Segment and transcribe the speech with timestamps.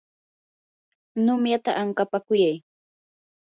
[1.23, 2.57] numyata ankapakuyay.